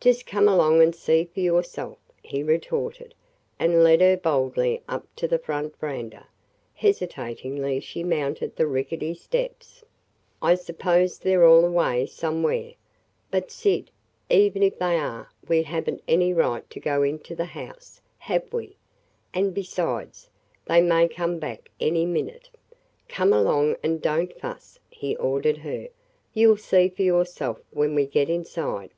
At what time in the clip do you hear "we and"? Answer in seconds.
18.52-19.52